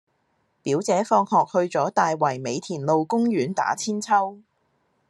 [0.63, 4.41] 表姐放學去左大圍美田路公園打韆鞦